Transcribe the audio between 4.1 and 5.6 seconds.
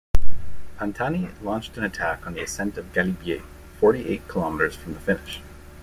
kilometers from the finish.